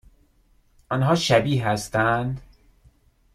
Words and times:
آنها 0.91 1.15
شبیه 1.15 1.67
هستند؟ 1.67 2.41